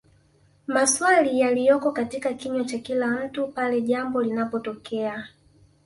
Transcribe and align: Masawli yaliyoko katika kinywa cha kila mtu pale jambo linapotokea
Masawli 0.67 1.39
yaliyoko 1.39 1.91
katika 1.91 2.33
kinywa 2.33 2.63
cha 2.65 2.77
kila 2.79 3.07
mtu 3.07 3.47
pale 3.47 3.81
jambo 3.81 4.21
linapotokea 4.23 5.27